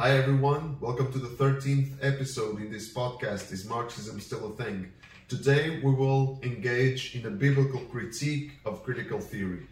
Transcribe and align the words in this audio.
Hi 0.00 0.12
everyone, 0.12 0.78
welcome 0.80 1.12
to 1.12 1.18
the 1.18 1.28
13th 1.28 1.98
episode 2.00 2.58
in 2.62 2.72
this 2.72 2.90
podcast 2.90 3.52
Is 3.52 3.68
Marxism 3.68 4.18
Still 4.18 4.46
a 4.46 4.56
Thing? 4.56 4.90
Today 5.28 5.78
we 5.84 5.92
will 5.92 6.40
engage 6.42 7.14
in 7.14 7.26
a 7.26 7.30
biblical 7.30 7.80
critique 7.80 8.52
of 8.64 8.82
critical 8.82 9.20
theory. 9.20 9.66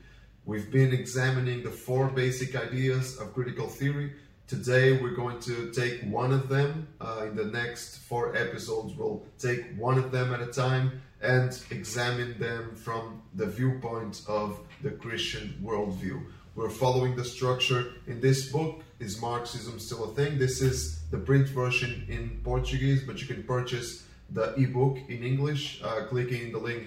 We've 0.45 0.71
been 0.71 0.93
examining 0.93 1.63
the 1.63 1.71
four 1.71 2.09
basic 2.09 2.55
ideas 2.57 3.17
of 3.17 3.33
critical 3.33 3.69
theory. 3.69 4.13
Today 4.47 5.01
we're 5.01 5.17
going 5.17 5.41
to 5.41 5.71
take 5.71 6.03
one 6.03 6.33
of 6.33 6.51
them. 6.51 6.89
Uh, 7.01 7.29
in 7.31 7.35
the 7.35 7.47
next 7.47 7.97
four 8.01 8.37
episodes, 8.37 8.93
we'll 8.99 9.23
take 9.39 9.63
one 9.79 9.97
of 9.97 10.13
them 10.13 10.35
at 10.35 10.43
a 10.43 10.49
time 10.49 11.01
and 11.23 11.59
examine 11.71 12.39
them 12.39 12.75
from 12.75 13.23
the 13.35 13.47
viewpoint 13.47 14.25
of 14.29 14.61
the 14.83 14.91
Christian 14.91 15.59
worldview. 15.65 16.23
We're 16.59 16.71
following 16.71 17.15
the 17.15 17.25
structure 17.25 17.93
in 18.09 18.21
this 18.21 18.51
book. 18.51 18.83
Is 18.99 19.23
Marxism 19.23 19.79
still 19.79 20.11
a 20.11 20.15
thing? 20.17 20.39
This 20.39 20.61
is 20.61 20.99
the 21.13 21.17
print 21.17 21.47
version 21.51 22.05
in 22.09 22.41
Portuguese, 22.43 23.05
but 23.05 23.21
you 23.21 23.29
can 23.29 23.45
purchase 23.45 24.03
the 24.31 24.55
ebook 24.55 24.99
in 25.09 25.23
English, 25.23 25.81
uh, 25.85 26.07
clicking 26.09 26.51
the 26.51 26.59
link 26.59 26.83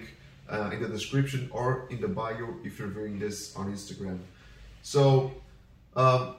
uh, 0.50 0.68
in 0.74 0.82
the 0.82 0.88
description 0.88 1.48
or 1.54 1.86
in 1.88 2.02
the 2.02 2.08
bio 2.08 2.54
if 2.62 2.78
you're 2.78 2.88
viewing 2.88 3.18
this 3.18 3.56
on 3.56 3.72
Instagram. 3.72 4.18
So, 4.82 5.32
um, 5.96 6.34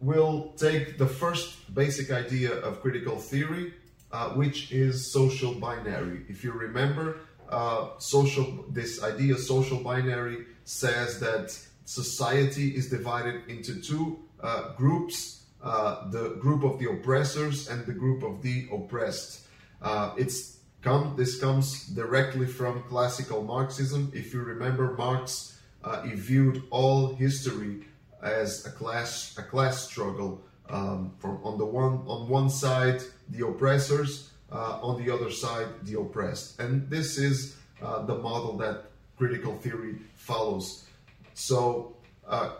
we'll 0.00 0.54
take 0.56 0.96
the 0.96 1.06
first 1.06 1.74
basic 1.74 2.10
idea 2.10 2.52
of 2.54 2.80
critical 2.80 3.18
theory, 3.18 3.74
uh, 4.12 4.30
which 4.30 4.72
is 4.72 5.12
social 5.12 5.52
binary. 5.52 6.22
If 6.26 6.42
you 6.42 6.52
remember, 6.52 7.18
uh, 7.50 7.88
social 7.98 8.64
this 8.70 9.02
idea 9.02 9.36
social 9.36 9.80
binary 9.80 10.46
says 10.64 11.20
that 11.20 11.54
society 11.84 12.76
is 12.76 12.88
divided 12.88 13.42
into 13.48 13.80
two 13.80 14.18
uh, 14.42 14.72
groups 14.74 15.42
uh, 15.62 16.08
the 16.10 16.30
group 16.40 16.64
of 16.64 16.80
the 16.80 16.90
oppressors 16.90 17.68
and 17.68 17.86
the 17.86 17.92
group 17.92 18.24
of 18.24 18.42
the 18.42 18.66
oppressed. 18.72 19.46
Uh, 19.80 20.12
it's 20.18 20.58
come 20.82 21.14
this 21.16 21.38
comes 21.38 21.86
directly 21.86 22.46
from 22.46 22.82
classical 22.88 23.44
Marxism. 23.44 24.10
If 24.12 24.34
you 24.34 24.40
remember, 24.42 24.96
Marx 24.96 25.60
uh, 25.84 26.02
he 26.02 26.14
viewed 26.14 26.64
all 26.70 27.14
history 27.14 27.84
as 28.22 28.66
a 28.66 28.70
class 28.70 29.36
a 29.38 29.42
class 29.42 29.88
struggle. 29.88 30.42
Um, 30.68 31.12
from 31.18 31.38
on 31.44 31.58
the 31.58 31.66
one 31.66 32.02
on 32.06 32.28
one 32.28 32.48
side 32.48 33.02
the 33.28 33.46
oppressors, 33.46 34.30
uh, 34.50 34.80
on 34.82 35.04
the 35.04 35.12
other 35.12 35.30
side 35.30 35.68
the 35.82 36.00
oppressed, 36.00 36.58
and 36.58 36.88
this 36.88 37.18
is 37.18 37.56
uh, 37.82 38.04
the 38.06 38.16
model 38.16 38.56
that 38.58 38.90
critical 39.16 39.54
theory 39.58 39.96
follows. 40.16 40.86
So, 41.34 41.96
uh, 42.26 42.50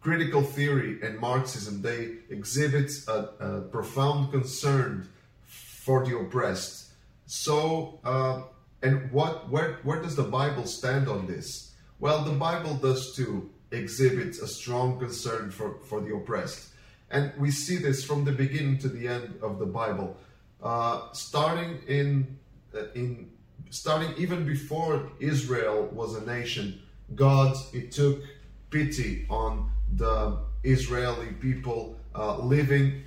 critical 0.00 0.42
theory 0.42 1.00
and 1.02 1.18
Marxism 1.18 1.82
they 1.82 2.18
exhibit 2.30 2.90
a, 3.08 3.18
a 3.40 3.60
profound 3.62 4.30
concern 4.30 5.08
for 5.46 6.04
the 6.04 6.16
oppressed. 6.16 6.92
So, 7.26 7.98
uh, 8.04 8.42
and 8.82 9.10
what 9.10 9.48
where 9.50 9.80
where 9.82 10.00
does 10.00 10.16
the 10.16 10.28
Bible 10.40 10.66
stand 10.66 11.08
on 11.08 11.26
this? 11.26 11.72
Well, 11.98 12.22
the 12.24 12.32
Bible 12.32 12.74
does 12.74 13.14
too 13.16 13.50
exhibit 13.70 14.38
a 14.38 14.46
strong 14.46 14.98
concern 14.98 15.50
for, 15.50 15.78
for 15.88 16.00
the 16.00 16.14
oppressed. 16.14 16.68
And 17.10 17.32
we 17.38 17.50
see 17.50 17.76
this 17.76 18.04
from 18.04 18.24
the 18.24 18.32
beginning 18.32 18.78
to 18.78 18.88
the 18.88 19.08
end 19.08 19.38
of 19.42 19.58
the 19.58 19.66
Bible. 19.66 20.16
Uh, 20.62 21.12
starting 21.12 21.80
in 21.86 22.36
uh, 22.74 22.86
in 22.94 23.30
starting 23.70 24.12
even 24.16 24.44
before 24.44 25.10
Israel 25.20 25.88
was 25.92 26.14
a 26.14 26.24
nation, 26.24 26.80
God 27.14 27.56
it 27.72 27.92
took 27.92 28.22
pity 28.70 29.26
on 29.30 29.70
the 29.96 30.38
Israeli 30.64 31.32
people 31.40 31.96
uh, 32.14 32.38
living 32.38 33.04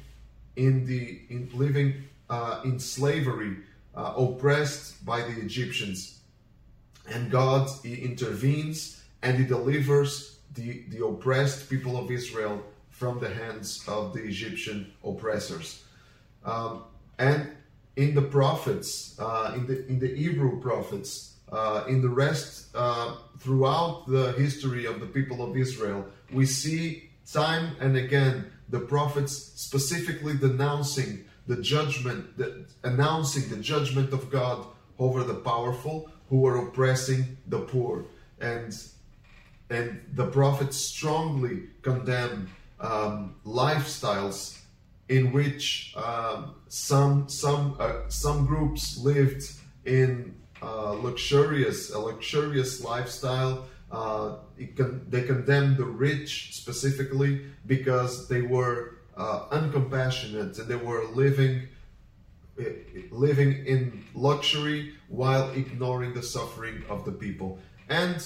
in 0.56 0.86
the 0.86 1.20
in 1.30 1.50
living 1.54 2.04
uh, 2.30 2.62
in 2.64 2.80
slavery, 2.80 3.58
uh, 3.96 4.14
oppressed 4.16 5.06
by 5.06 5.22
the 5.22 5.40
Egyptians, 5.42 6.20
and 7.08 7.32
God 7.32 7.70
he 7.84 7.96
intervenes 7.96 9.02
and 9.22 9.38
he 9.38 9.46
delivers 9.46 10.38
the 10.54 10.84
the 10.90 11.06
oppressed 11.06 11.70
people 11.70 11.98
of 11.98 12.12
Israel 12.12 12.64
from 12.90 13.20
the 13.20 13.30
hands 13.30 13.84
of 13.88 14.14
the 14.14 14.24
Egyptian 14.24 14.92
oppressors, 15.04 15.84
um, 16.46 16.84
and 17.18 17.50
in 17.96 18.16
the 18.16 18.22
prophets, 18.22 19.20
uh, 19.20 19.54
in 19.56 19.68
the 19.68 19.88
in 19.88 20.00
the 20.00 20.14
Hebrew 20.16 20.62
prophets, 20.62 21.36
uh, 21.52 21.84
in 21.88 22.02
the 22.02 22.10
rest, 22.10 22.68
uh, 22.76 23.16
throughout 23.40 24.06
the 24.08 24.34
history 24.34 24.86
of 24.86 25.00
the 25.00 25.06
people 25.06 25.42
of 25.44 25.58
Israel, 25.58 26.06
we 26.32 26.46
see 26.46 27.10
time 27.32 27.76
and 27.80 27.96
again 27.98 28.52
the 28.70 28.80
prophets 28.80 29.34
specifically 29.56 30.38
denouncing 30.38 31.26
the 31.48 31.58
judgment, 31.58 32.38
the, 32.38 32.66
announcing 32.84 33.50
the 33.50 33.58
judgment 33.58 34.14
of 34.14 34.30
God 34.30 34.68
over 35.00 35.24
the 35.24 35.34
powerful 35.34 36.12
who 36.30 36.46
are 36.46 36.68
oppressing 36.68 37.38
the 37.48 37.60
poor, 37.60 38.06
and 38.40 38.78
and 39.72 40.02
the 40.14 40.28
prophets 40.28 40.78
strongly 40.78 41.64
condemn 41.82 42.50
um, 42.80 43.36
lifestyles 43.46 44.60
in 45.10 45.32
which 45.32 45.94
um, 45.96 46.54
some 46.68 47.28
some 47.28 47.76
uh, 47.80 48.08
some 48.10 48.46
groups 48.46 48.98
lived 49.00 49.52
in 49.86 50.36
uh, 50.62 50.92
luxurious, 50.92 51.92
a 51.94 52.00
luxurious 52.00 52.84
lifestyle. 52.84 53.68
Uh, 53.92 54.36
con- 54.78 55.06
they 55.10 55.24
condemned 55.24 55.78
the 55.78 55.86
rich 55.86 56.50
specifically 56.54 57.42
because 57.66 58.28
they 58.28 58.42
were 58.42 58.98
uh, 59.18 59.46
uncompassionate 59.52 60.60
and 60.60 60.68
they 60.68 60.76
were 60.76 61.06
living 61.14 61.68
eh, 62.60 62.66
living 63.12 63.66
in 63.66 64.06
luxury 64.14 64.94
while 65.08 65.50
ignoring 65.52 66.14
the 66.14 66.22
suffering 66.22 66.84
of 66.90 67.04
the 67.04 67.12
people. 67.12 67.60
And 67.90 68.22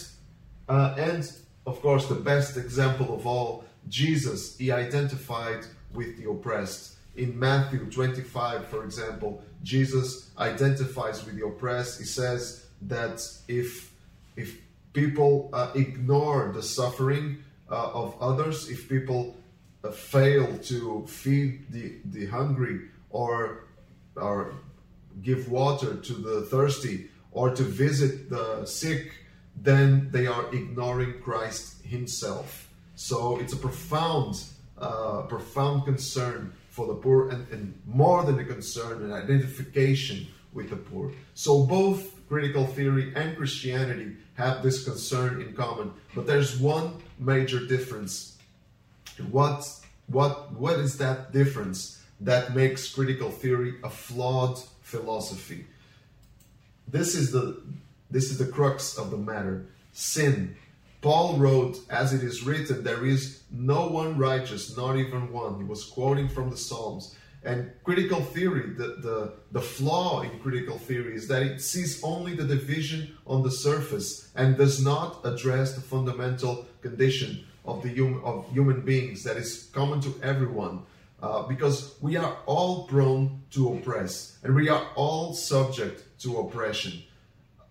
uh, 0.67 0.95
and 0.97 1.31
of 1.65 1.81
course, 1.81 2.07
the 2.07 2.15
best 2.15 2.57
example 2.57 3.15
of 3.15 3.25
all, 3.25 3.63
Jesus. 3.87 4.57
He 4.57 4.71
identified 4.71 5.65
with 5.93 6.17
the 6.17 6.29
oppressed 6.29 6.97
in 7.15 7.37
Matthew 7.37 7.89
25, 7.89 8.67
for 8.67 8.83
example, 8.83 9.43
Jesus 9.61 10.31
identifies 10.37 11.25
with 11.25 11.37
the 11.37 11.45
oppressed. 11.45 11.99
He 11.99 12.05
says 12.05 12.65
that 12.83 13.21
if 13.47 13.91
if 14.35 14.59
people 14.93 15.49
uh, 15.53 15.71
ignore 15.75 16.51
the 16.53 16.63
suffering 16.63 17.43
uh, 17.69 17.91
of 17.91 18.15
others, 18.19 18.69
if 18.69 18.89
people 18.89 19.35
uh, 19.83 19.91
fail 19.91 20.57
to 20.57 21.05
feed 21.07 21.71
the, 21.71 21.93
the 22.05 22.25
hungry 22.25 22.89
or 23.09 23.65
or 24.15 24.53
give 25.21 25.49
water 25.49 25.95
to 25.95 26.13
the 26.13 26.41
thirsty 26.41 27.09
or 27.31 27.55
to 27.55 27.63
visit 27.63 28.29
the 28.29 28.65
sick, 28.65 29.11
then 29.55 30.09
they 30.11 30.25
are 30.25 30.53
ignoring 30.53 31.21
Christ 31.21 31.83
Himself. 31.83 32.69
So 32.95 33.37
it's 33.39 33.53
a 33.53 33.57
profound, 33.57 34.43
uh, 34.77 35.23
profound 35.23 35.85
concern 35.85 36.53
for 36.73 36.87
the 36.87 36.95
poor 36.95 37.29
and, 37.29 37.47
and 37.51 37.79
more 37.85 38.23
than 38.23 38.39
a 38.39 38.43
concern, 38.43 39.03
an 39.03 39.13
identification 39.13 40.27
with 40.53 40.71
the 40.71 40.75
poor. 40.75 41.11
So 41.35 41.67
both 41.67 42.27
critical 42.27 42.65
theory 42.65 43.13
and 43.15 43.37
Christianity 43.37 44.17
have 44.33 44.63
this 44.63 44.83
concern 44.83 45.39
in 45.39 45.53
common, 45.53 45.93
but 46.15 46.25
there's 46.25 46.59
one 46.59 46.95
major 47.19 47.59
difference. 47.67 48.39
What 49.29 49.69
what 50.07 50.51
what 50.53 50.79
is 50.79 50.97
that 50.97 51.31
difference 51.31 52.01
that 52.21 52.55
makes 52.55 52.91
critical 52.91 53.29
theory 53.29 53.75
a 53.83 53.89
flawed 53.91 54.57
philosophy? 54.81 55.67
This 56.87 57.13
is 57.13 57.31
the 57.31 57.61
this 58.09 58.31
is 58.31 58.39
the 58.39 58.51
crux 58.51 58.97
of 58.97 59.11
the 59.11 59.17
matter. 59.17 59.67
Sin 59.91 60.55
Paul 61.03 61.35
wrote, 61.35 61.79
as 61.89 62.13
it 62.13 62.23
is 62.23 62.43
written, 62.43 62.81
there 62.81 63.05
is 63.05 63.43
no 63.51 63.87
one 63.87 64.17
righteous, 64.17 64.75
not 64.77 64.95
even 64.95 65.33
one. 65.33 65.57
He 65.57 65.65
was 65.65 65.83
quoting 65.83 66.29
from 66.29 66.49
the 66.49 66.55
Psalms. 66.55 67.13
And 67.43 67.73
critical 67.83 68.21
theory, 68.21 68.69
the, 68.69 68.95
the, 69.01 69.33
the 69.51 69.59
flaw 69.59 70.21
in 70.21 70.39
critical 70.39 70.77
theory 70.77 71.13
is 71.13 71.27
that 71.27 71.43
it 71.43 71.59
sees 71.59 72.01
only 72.05 72.35
the 72.35 72.45
division 72.45 73.17
on 73.27 73.43
the 73.43 73.51
surface 73.51 74.29
and 74.37 74.57
does 74.57 74.81
not 74.81 75.19
address 75.25 75.75
the 75.75 75.81
fundamental 75.81 76.65
condition 76.81 77.43
of 77.65 77.83
the 77.83 77.93
hum, 77.93 78.21
of 78.23 78.49
human 78.53 78.79
beings 78.79 79.23
that 79.23 79.35
is 79.35 79.69
common 79.73 79.99
to 80.01 80.15
everyone. 80.23 80.83
Uh, 81.21 81.43
because 81.43 81.95
we 81.99 82.15
are 82.15 82.37
all 82.45 82.85
prone 82.87 83.41
to 83.51 83.73
oppress 83.73 84.37
and 84.43 84.55
we 84.55 84.69
are 84.69 84.87
all 84.95 85.33
subject 85.33 86.03
to 86.19 86.37
oppression. 86.37 87.03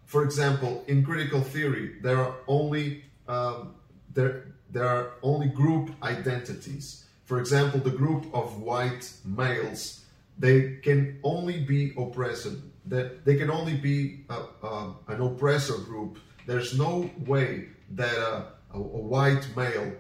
For 0.05 0.23
example, 0.23 0.85
in 0.87 1.03
critical 1.03 1.41
theory, 1.41 1.97
there 2.03 2.19
are 2.19 2.35
only 2.47 3.05
um, 3.29 3.75
there, 4.13 4.47
there 4.71 4.87
are 4.87 5.13
only 5.23 5.49
group 5.49 5.91
identities. 6.03 7.07
For 7.25 7.39
example, 7.39 7.81
the 7.81 7.91
group 7.91 8.27
of 8.35 8.61
white 8.61 9.13
males, 9.25 10.05
they 10.39 10.77
can 10.83 11.19
only 11.23 11.61
be 11.61 11.93
oppressive. 11.97 12.61
That 12.87 13.25
they 13.25 13.37
can 13.37 13.51
only 13.51 13.77
be 13.77 14.25
a, 14.29 14.67
a, 14.67 14.95
an 15.09 15.21
oppressor 15.21 15.79
group. 15.79 16.19
There's 16.47 16.77
no 16.77 17.09
way 17.27 17.69
that 17.93 18.13
a, 18.13 18.47
a, 18.75 18.81
white 18.81 19.47
male 19.57 19.93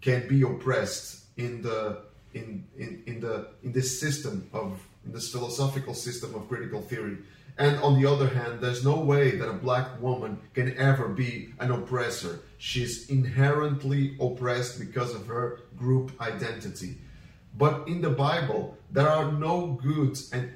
can 0.00 0.26
be 0.26 0.42
oppressed 0.42 1.24
in 1.36 1.60
the 1.60 1.98
in, 2.32 2.64
in, 2.78 3.02
in 3.06 3.20
the 3.20 3.48
in 3.62 3.72
this 3.72 4.00
system 4.00 4.48
of 4.54 4.80
in 5.04 5.12
this 5.12 5.30
philosophical 5.30 5.94
system 5.94 6.34
of 6.34 6.48
critical 6.48 6.80
theory. 6.80 7.18
And 7.56 7.78
on 7.80 8.00
the 8.00 8.10
other 8.10 8.26
hand, 8.26 8.60
there's 8.60 8.84
no 8.84 8.98
way 8.98 9.36
that 9.36 9.48
a 9.48 9.52
black 9.52 10.00
woman 10.00 10.38
can 10.54 10.76
ever 10.76 11.08
be 11.08 11.54
an 11.60 11.70
oppressor. 11.70 12.40
She's 12.58 13.08
inherently 13.10 14.16
oppressed 14.20 14.80
because 14.80 15.14
of 15.14 15.26
her 15.26 15.60
group 15.76 16.20
identity. 16.20 16.96
But 17.56 17.86
in 17.86 18.00
the 18.00 18.10
Bible, 18.10 18.76
there 18.90 19.08
are 19.08 19.30
no 19.30 19.78
good 19.80 20.18
and, 20.32 20.52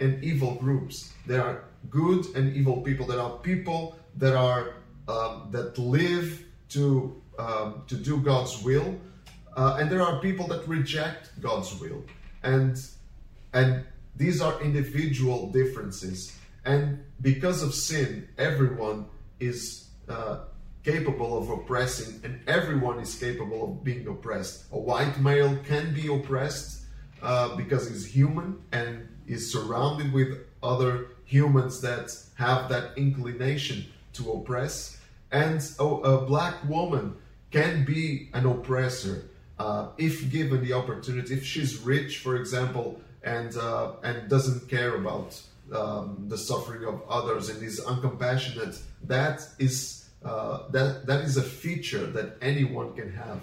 and 0.00 0.24
evil 0.24 0.54
groups. 0.54 1.12
There 1.26 1.42
are 1.42 1.64
good 1.90 2.24
and 2.34 2.56
evil 2.56 2.80
people. 2.80 3.06
There 3.06 3.20
are 3.20 3.36
people 3.38 3.96
that 4.16 4.34
are 4.34 4.74
um, 5.06 5.48
that 5.52 5.78
live 5.78 6.44
to 6.70 7.20
um, 7.38 7.82
to 7.86 7.94
do 7.94 8.18
God's 8.18 8.62
will, 8.62 8.98
uh, 9.56 9.78
and 9.80 9.90
there 9.90 10.02
are 10.02 10.20
people 10.20 10.46
that 10.48 10.66
reject 10.66 11.40
God's 11.40 11.78
will. 11.80 12.02
And 12.42 12.76
and 13.52 13.84
these 14.16 14.40
are 14.40 14.60
individual 14.60 15.50
differences. 15.50 16.36
And 16.64 17.04
because 17.20 17.62
of 17.62 17.74
sin, 17.74 18.28
everyone 18.36 19.06
is 19.40 19.88
uh, 20.08 20.40
capable 20.84 21.38
of 21.38 21.50
oppressing, 21.50 22.20
and 22.24 22.40
everyone 22.46 22.98
is 22.98 23.14
capable 23.14 23.64
of 23.64 23.84
being 23.84 24.06
oppressed. 24.06 24.64
A 24.72 24.78
white 24.78 25.18
male 25.20 25.56
can 25.66 25.94
be 25.94 26.12
oppressed 26.12 26.82
uh, 27.22 27.56
because 27.56 27.88
he's 27.88 28.06
human 28.06 28.60
and 28.72 29.08
is 29.26 29.52
surrounded 29.52 30.12
with 30.12 30.38
other 30.62 31.08
humans 31.24 31.80
that 31.82 32.10
have 32.34 32.68
that 32.68 32.96
inclination 32.96 33.84
to 34.14 34.32
oppress. 34.32 34.98
And 35.30 35.60
a, 35.78 35.84
a 35.84 36.26
black 36.26 36.54
woman 36.68 37.16
can 37.50 37.84
be 37.84 38.30
an 38.32 38.46
oppressor 38.46 39.26
uh, 39.58 39.88
if 39.98 40.30
given 40.30 40.64
the 40.64 40.72
opportunity. 40.72 41.34
If 41.34 41.44
she's 41.44 41.78
rich, 41.80 42.18
for 42.18 42.36
example, 42.36 43.00
and 43.22 43.56
uh, 43.56 43.92
and 44.02 44.28
doesn't 44.28 44.68
care 44.68 44.96
about 44.96 45.40
um, 45.72 46.26
the 46.28 46.38
suffering 46.38 46.84
of 46.84 47.02
others 47.08 47.48
and 47.48 47.62
is 47.62 47.80
uncompassionate, 47.80 48.80
that 49.04 49.46
is 49.58 50.08
uh, 50.24 50.68
that 50.70 51.06
that 51.06 51.20
is 51.22 51.36
a 51.36 51.42
feature 51.42 52.06
that 52.06 52.36
anyone 52.40 52.94
can 52.94 53.12
have. 53.12 53.40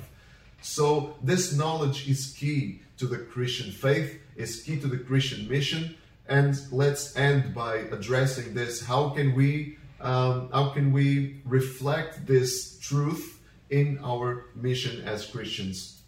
So 0.62 1.16
this 1.22 1.56
knowledge 1.56 2.08
is 2.08 2.34
key 2.38 2.82
to 2.98 3.08
the 3.08 3.18
Christian 3.18 3.72
faith, 3.72 4.20
is 4.36 4.64
key 4.64 4.80
to 4.80 4.88
the 4.88 4.98
Christian 4.98 5.48
mission. 5.48 5.96
And 6.28 6.60
let's 6.72 7.16
end 7.16 7.54
by 7.54 7.76
addressing 7.92 8.56
this. 8.56 8.84
How 8.84 9.10
can 9.10 9.36
we 9.36 9.78
um, 10.02 10.50
how 10.52 10.70
can 10.70 10.92
we 10.92 11.42
reflect 11.46 12.26
this 12.26 12.80
truth 12.80 13.42
in 13.70 14.00
our 14.04 14.46
mission 14.56 15.08
as 15.08 15.26
Christians? 15.26 16.02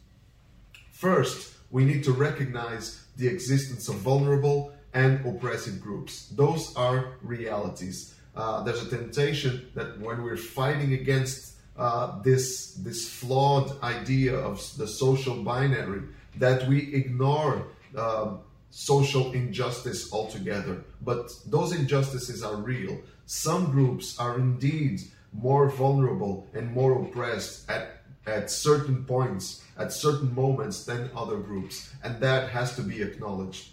First, 0.92 1.54
we 1.70 1.86
need 1.86 2.04
to 2.06 2.12
recognize 2.12 3.04
the 3.18 3.28
existence 3.28 3.88
of 3.90 3.96
vulnerable 3.96 4.72
and 4.94 5.25
oppressive 5.25 5.81
groups. 5.81 6.28
Those 6.36 6.75
are 6.75 7.14
realities. 7.22 8.16
Uh, 8.36 8.64
there's 8.64 8.84
a 8.84 8.90
temptation 8.90 9.69
that 9.74 10.00
when 10.00 10.24
we're 10.24 10.38
fighting 10.38 10.94
against 10.94 11.56
uh, 11.78 12.22
this 12.22 12.74
this 12.75 13.10
flawed 13.10 13.81
idea 13.84 14.36
of 14.36 14.58
the 14.78 14.88
social 14.88 15.44
binary, 15.44 16.02
that 16.38 16.68
we 16.68 16.94
ignore 16.94 17.68
uh, 17.96 18.38
social 18.72 19.31
injustice 19.34 20.12
altogether. 20.13 20.84
But 21.02 21.31
those 21.46 21.74
injustices 21.74 22.44
are 22.44 22.56
real. 22.56 23.00
Some 23.25 23.72
groups 23.72 24.20
are 24.20 24.38
indeed 24.38 25.02
more 25.34 25.70
vulnerable 25.70 26.48
and 26.54 26.72
more 26.72 27.02
oppressed 27.02 27.70
at 27.70 27.97
at 28.27 28.51
certain 28.51 29.06
points, 29.06 29.63
at 29.77 29.91
certain 29.94 30.35
moments 30.35 30.83
than 30.85 31.09
other 31.15 31.38
groups, 31.38 31.91
and 32.03 32.19
that 32.21 32.50
has 32.50 32.75
to 32.75 32.81
be 32.81 33.01
acknowledged. 33.01 33.69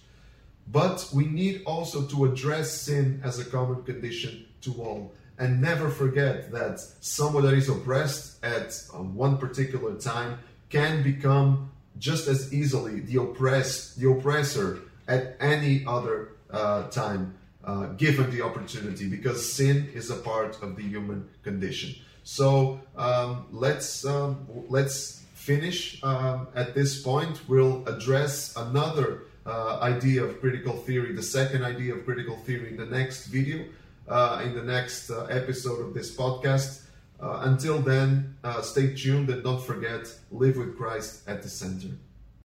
But 0.70 1.10
we 1.12 1.26
need 1.26 1.62
also 1.66 2.06
to 2.06 2.24
address 2.24 2.70
sin 2.70 3.20
as 3.22 3.38
a 3.38 3.44
common 3.44 3.82
condition 3.82 4.46
to 4.62 4.72
all, 4.82 5.12
and 5.38 5.60
never 5.60 5.90
forget 5.90 6.52
that 6.52 6.80
someone 7.00 7.44
that 7.44 7.54
is 7.54 7.68
oppressed 7.68 8.42
at 8.44 8.72
one 8.94 9.36
particular 9.36 9.96
time 9.96 10.38
can 10.70 11.02
become 11.02 11.70
just 11.98 12.28
as 12.28 12.52
easily 12.52 13.00
the 13.00 13.20
oppressed, 13.20 14.00
the 14.00 14.10
oppressor 14.10 14.80
at 15.06 15.36
any 15.40 15.84
other 15.86 16.30
uh, 16.50 16.88
time, 16.88 17.34
uh, 17.64 17.86
given 17.96 18.30
the 18.30 18.42
opportunity, 18.42 19.08
because 19.08 19.52
sin 19.52 19.90
is 19.94 20.10
a 20.10 20.16
part 20.16 20.62
of 20.62 20.76
the 20.76 20.82
human 20.82 21.28
condition. 21.42 21.94
So 22.24 22.80
um, 22.96 23.46
let's 23.52 24.04
um, 24.04 24.46
let's 24.68 25.22
finish 25.34 26.02
um, 26.02 26.48
at 26.54 26.74
this 26.74 27.00
point. 27.02 27.42
We'll 27.46 27.86
address 27.86 28.56
another 28.56 29.24
uh, 29.46 29.78
idea 29.82 30.24
of 30.24 30.40
critical 30.40 30.72
theory, 30.72 31.12
the 31.12 31.22
second 31.22 31.62
idea 31.64 31.94
of 31.94 32.04
critical 32.06 32.36
theory, 32.36 32.70
in 32.70 32.76
the 32.78 32.86
next 32.86 33.26
video, 33.26 33.66
uh, 34.08 34.40
in 34.42 34.54
the 34.54 34.62
next 34.62 35.10
uh, 35.10 35.26
episode 35.26 35.80
of 35.86 35.92
this 35.92 36.16
podcast. 36.16 36.80
Uh, 37.20 37.42
until 37.44 37.78
then, 37.78 38.34
uh, 38.42 38.60
stay 38.60 38.94
tuned 38.94 39.28
and 39.30 39.44
don't 39.44 39.62
forget, 39.62 40.12
live 40.32 40.56
with 40.56 40.76
Christ 40.76 41.28
at 41.28 41.42
the 41.42 41.48
center. 41.48 41.88